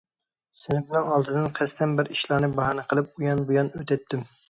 [0.61, 4.31] سىنىپىنىڭ ئالدىدىن قەستەن بىر ئىشلارنى باھانە قىلىپ، ئۇيان بۇيان ئۆتەتتىم.